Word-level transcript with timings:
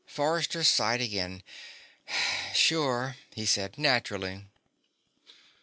Forrester 0.07 0.63
sighed 0.63 0.99
again. 0.99 1.43
"Sure," 2.55 3.17
he 3.35 3.45
said. 3.45 3.77
"Naturally." 3.77 4.47